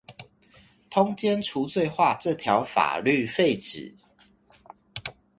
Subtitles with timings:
[0.89, 3.95] 通姦除罪化這條法律廢止